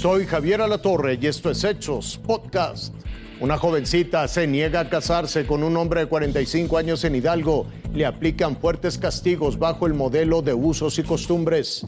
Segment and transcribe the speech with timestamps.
[0.00, 2.94] Soy Javier Alatorre y esto es Hechos Podcast.
[3.38, 7.66] Una jovencita se niega a casarse con un hombre de 45 años en Hidalgo.
[7.92, 11.84] Le aplican fuertes castigos bajo el modelo de usos y costumbres.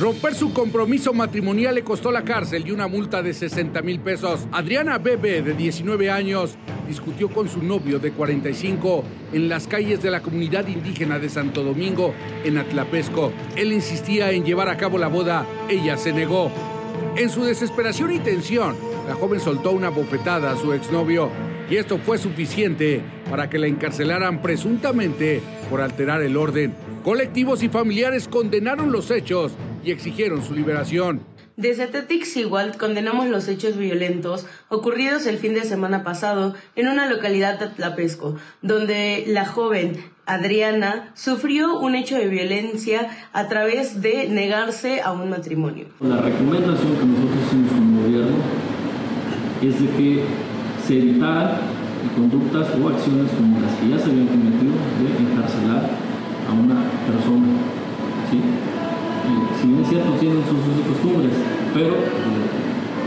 [0.00, 4.46] Romper su compromiso matrimonial le costó la cárcel y una multa de 60 mil pesos.
[4.50, 6.56] Adriana Bebe, de 19 años,
[6.88, 9.04] discutió con su novio de 45
[9.34, 13.34] en las calles de la comunidad indígena de Santo Domingo, en Atlapesco.
[13.54, 16.50] Él insistía en llevar a cabo la boda, ella se negó.
[17.18, 18.76] En su desesperación y tensión,
[19.08, 21.30] la joven soltó una bofetada a su exnovio
[21.70, 26.74] y esto fue suficiente para que la encarcelaran presuntamente por alterar el orden.
[27.02, 29.52] Colectivos y familiares condenaron los hechos
[29.82, 31.22] y exigieron su liberación.
[31.56, 37.08] Desde Tetix igual condenamos los hechos violentos ocurridos el fin de semana pasado en una
[37.08, 44.28] localidad de Tlapesco, donde la joven Adriana sufrió un hecho de violencia a través de
[44.28, 45.86] negarse a un matrimonio.
[46.00, 48.36] La recomendación que nosotros hicimos como gobierno
[49.62, 50.24] es de que
[50.84, 51.60] se evitaran
[52.16, 55.90] conductas o acciones como las que ya se habían cometido de encarcelar
[56.48, 57.46] a una persona.
[58.30, 58.40] ¿sí?
[59.60, 61.32] si bien es cierto, tienen sus usos y costumbres,
[61.74, 62.56] pero eh,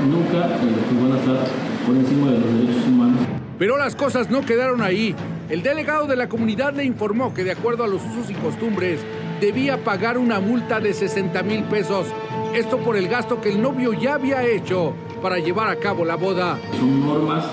[0.07, 1.47] nunca eh, van a estar
[1.85, 3.19] por encima de los derechos humanos.
[3.57, 5.15] Pero las cosas no quedaron ahí.
[5.49, 8.99] El delegado de la comunidad le informó que de acuerdo a los usos y costumbres
[9.41, 12.05] debía pagar una multa de 60 mil pesos.
[12.53, 16.15] Esto por el gasto que el novio ya había hecho para llevar a cabo la
[16.15, 16.59] boda.
[16.77, 17.45] Son normas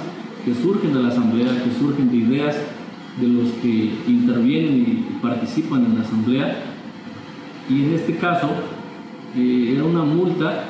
[0.45, 2.57] que surgen de la asamblea, que surgen de ideas
[3.19, 6.65] de los que intervienen y participan en la asamblea.
[7.71, 8.51] Y en este caso
[9.35, 10.65] eh, era una multa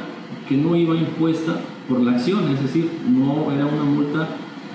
[0.48, 1.56] que no iba impuesta
[1.88, 4.28] por la acción, es decir, no era una multa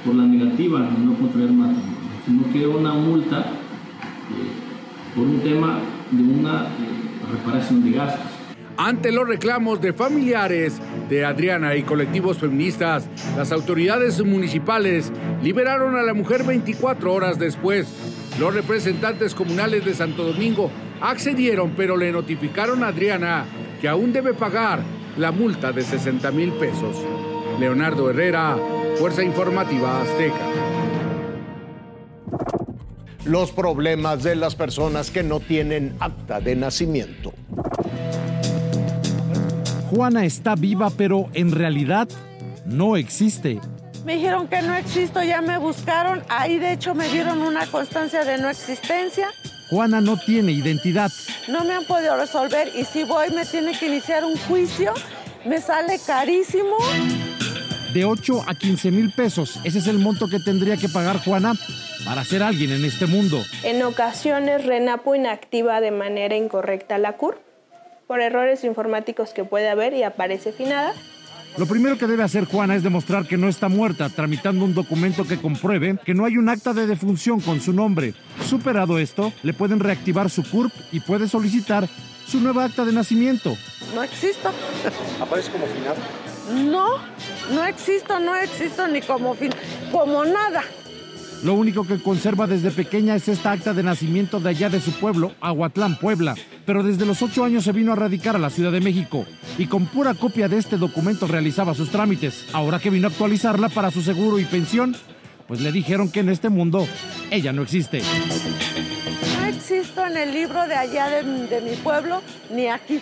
[0.05, 1.90] por la negativa, no contraer matrimonio,
[2.31, 5.79] sino que era una multa eh, por un tema
[6.11, 6.67] de una eh,
[7.29, 8.31] reparación de gastos.
[8.77, 15.11] Ante los reclamos de familiares de Adriana y colectivos feministas, las autoridades municipales
[15.43, 17.93] liberaron a la mujer 24 horas después.
[18.39, 20.71] Los representantes comunales de Santo Domingo
[21.01, 23.45] accedieron, pero le notificaron a Adriana
[23.81, 24.79] que aún debe pagar
[25.17, 26.95] la multa de 60 mil pesos.
[27.59, 28.57] Leonardo Herrera,
[28.97, 30.80] Fuerza Informativa Azteca.
[33.25, 37.33] Los problemas de las personas que no tienen acta de nacimiento.
[39.91, 42.07] Juana está viva, pero en realidad
[42.65, 43.59] no existe.
[44.05, 48.23] Me dijeron que no existo, ya me buscaron, ahí de hecho me dieron una constancia
[48.23, 49.27] de no existencia.
[49.69, 51.11] Juana no tiene identidad.
[51.47, 54.93] No me han podido resolver y si voy me tiene que iniciar un juicio,
[55.45, 56.77] me sale carísimo.
[57.93, 61.53] De 8 a 15 mil pesos, ese es el monto que tendría que pagar Juana
[62.05, 63.43] para ser alguien en este mundo.
[63.63, 67.39] En ocasiones Renapo inactiva de manera incorrecta la CUR
[68.07, 70.93] por errores informáticos que puede haber y aparece finada.
[71.57, 75.27] Lo primero que debe hacer Juana es demostrar que no está muerta, tramitando un documento
[75.27, 78.13] que compruebe que no hay un acta de defunción con su nombre.
[78.45, 81.87] Superado esto, le pueden reactivar su CURP y puede solicitar
[82.25, 83.57] su nueva acta de nacimiento.
[83.93, 84.51] No existo.
[85.21, 85.95] ¿Aparece como final?
[86.69, 86.97] No,
[87.53, 89.51] no existo, no existo ni como fin,
[89.91, 90.63] como nada.
[91.43, 94.91] Lo único que conserva desde pequeña es esta acta de nacimiento de allá de su
[94.91, 96.35] pueblo, Aguatlán, Puebla.
[96.67, 99.25] Pero desde los ocho años se vino a radicar a la Ciudad de México
[99.57, 102.45] y con pura copia de este documento realizaba sus trámites.
[102.53, 104.95] Ahora que vino a actualizarla para su seguro y pensión,
[105.47, 106.87] pues le dijeron que en este mundo
[107.31, 108.03] ella no existe.
[109.39, 112.21] No existo en el libro de allá de, de mi pueblo
[112.53, 112.99] ni aquí.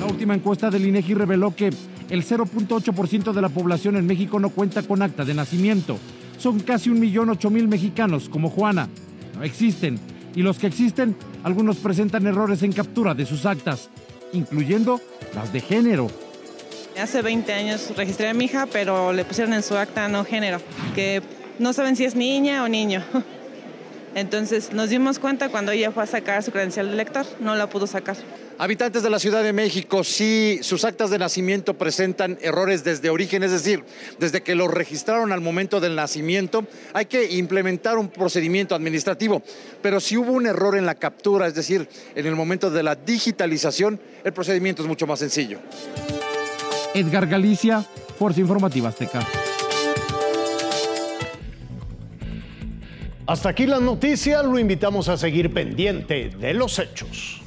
[0.00, 1.70] La última encuesta del INEGI reveló que
[2.10, 5.98] el 0.8% de la población en México no cuenta con acta de nacimiento.
[6.38, 8.88] Son casi un millón ocho mil mexicanos como Juana.
[9.34, 9.98] No existen.
[10.34, 13.88] Y los que existen, algunos presentan errores en captura de sus actas,
[14.32, 15.00] incluyendo
[15.34, 16.08] las de género.
[17.00, 20.60] Hace 20 años registré a mi hija, pero le pusieron en su acta no género,
[20.94, 21.22] que
[21.58, 23.02] no saben si es niña o niño.
[24.14, 27.68] Entonces nos dimos cuenta cuando ella fue a sacar su credencial de lector, no la
[27.68, 28.16] pudo sacar.
[28.58, 33.42] Habitantes de la Ciudad de México, si sus actas de nacimiento presentan errores desde origen,
[33.42, 33.84] es decir,
[34.18, 36.64] desde que los registraron al momento del nacimiento,
[36.94, 39.42] hay que implementar un procedimiento administrativo.
[39.82, 42.94] Pero si hubo un error en la captura, es decir, en el momento de la
[42.94, 45.58] digitalización, el procedimiento es mucho más sencillo.
[46.94, 47.84] Edgar Galicia,
[48.18, 49.20] Fuerza Informativa Azteca.
[53.26, 57.42] Hasta aquí la noticia, lo invitamos a seguir pendiente de los hechos.